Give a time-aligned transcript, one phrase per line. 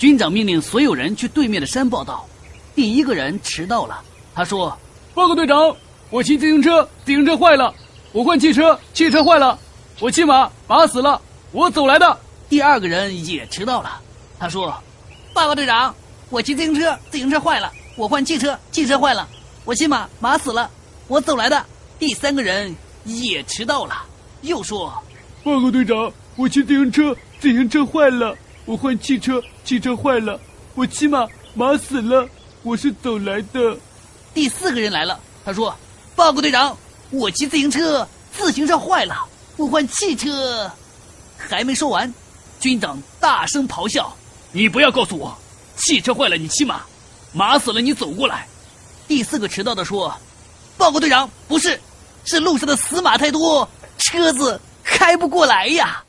[0.00, 2.26] 军长命令所有人去对面的山报道。
[2.74, 4.00] 第一个人迟到了，
[4.34, 4.74] 他说
[5.12, 5.76] ：“报告队长，
[6.08, 7.74] 我骑自行车，自行车坏了，
[8.12, 9.58] 我换汽车，汽车坏了，
[10.00, 11.20] 我骑马，马死了，
[11.52, 12.18] 我走来的。”
[12.48, 14.00] 第二个人也迟到了，
[14.38, 14.74] 他说
[15.34, 15.94] ：“报告队长，
[16.30, 19.28] 我骑自行车，自行车坏了，我换汽车，汽车坏了，
[19.66, 20.70] 我骑马，马死了，
[21.08, 21.62] 我走来的。”
[22.00, 22.74] 第三个人
[23.04, 24.02] 也迟到了，
[24.40, 24.90] 又说
[25.44, 30.38] ：“报告队长，我骑自行车，自行车坏了，我换汽车，汽车坏了，
[30.74, 32.28] 我骑马，马死了，
[32.62, 33.76] 我是走来的。”
[34.32, 35.74] 第四个人来了，他说
[36.14, 36.76] ：“报告队长，
[37.10, 39.16] 我骑自行车，自行车坏了，
[39.56, 40.70] 我换汽车。”
[41.36, 42.12] 还没说完。
[42.60, 44.14] 军长大声咆哮
[44.52, 45.36] ：“你不要告诉我，
[45.76, 46.82] 汽车坏了你骑马，
[47.32, 48.46] 马死了你走过来。”
[49.08, 50.14] 第四个迟到的说
[50.76, 51.80] ：“报告队长，不是，
[52.24, 53.68] 是路上的死马太多，
[53.98, 56.04] 车子开不过来呀。”